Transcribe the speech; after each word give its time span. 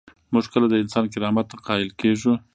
موږ 0.33 0.45
کله 0.53 0.65
د 0.69 0.73
انسان 0.83 1.05
کرامت 1.13 1.45
ته 1.51 1.57
قایل 1.67 1.89
کیږو؟ 1.99 2.33